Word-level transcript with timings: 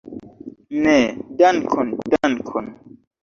Ne, 0.85 0.95
dankon, 1.41 1.93
dankon. 2.15 2.73